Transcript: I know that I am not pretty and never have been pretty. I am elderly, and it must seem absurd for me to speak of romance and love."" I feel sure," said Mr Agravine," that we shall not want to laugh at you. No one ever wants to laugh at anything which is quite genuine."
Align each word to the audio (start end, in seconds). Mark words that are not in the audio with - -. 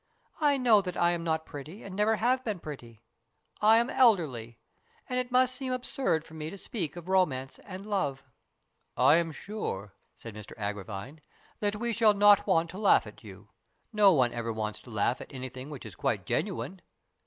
I 0.39 0.57
know 0.57 0.81
that 0.81 0.97
I 0.97 1.11
am 1.11 1.23
not 1.23 1.45
pretty 1.45 1.83
and 1.83 1.95
never 1.95 2.15
have 2.15 2.43
been 2.43 2.59
pretty. 2.59 3.01
I 3.61 3.77
am 3.77 3.87
elderly, 3.91 4.57
and 5.07 5.19
it 5.19 5.29
must 5.31 5.53
seem 5.53 5.71
absurd 5.71 6.23
for 6.25 6.33
me 6.33 6.49
to 6.49 6.57
speak 6.57 6.95
of 6.95 7.07
romance 7.07 7.59
and 7.59 7.85
love."" 7.85 8.23
I 9.13 9.21
feel 9.21 9.31
sure," 9.31 9.93
said 10.15 10.33
Mr 10.33 10.53
Agravine," 10.57 11.19
that 11.59 11.75
we 11.75 11.93
shall 11.93 12.15
not 12.15 12.47
want 12.47 12.71
to 12.71 12.79
laugh 12.79 13.05
at 13.05 13.23
you. 13.23 13.49
No 13.93 14.11
one 14.11 14.33
ever 14.33 14.51
wants 14.51 14.79
to 14.79 14.89
laugh 14.89 15.21
at 15.21 15.31
anything 15.31 15.69
which 15.69 15.85
is 15.85 15.93
quite 15.93 16.25
genuine." 16.25 16.81